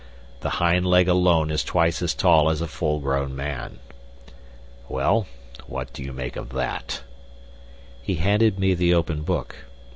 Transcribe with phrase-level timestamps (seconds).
[0.39, 3.77] The hind leg alone is twice as tall as a full grown man.'
[4.89, 5.27] Well,
[5.67, 7.03] what do you make of that?"
[8.01, 9.57] He handed me the open book.